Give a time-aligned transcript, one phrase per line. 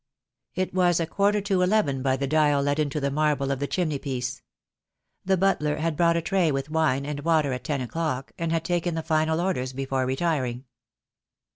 [0.55, 3.67] It was a quarter to eleven by the dial let into the marble of the
[3.67, 4.41] chimney piece.
[5.25, 8.65] The butler had brought a tray with wine and water at ten o'clock, and had
[8.65, 10.63] taken the final orders before retiring.